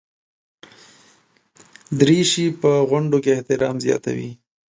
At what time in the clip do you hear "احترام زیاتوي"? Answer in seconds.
3.37-4.31